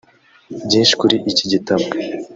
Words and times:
Byinshi 0.65 0.93
kuri 1.01 1.15
iki 1.31 1.45
gitabo 1.51 1.85